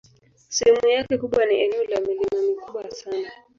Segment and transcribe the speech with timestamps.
[0.49, 3.31] Sehemu yake kubwa ni eneo la milima mikubwa sana.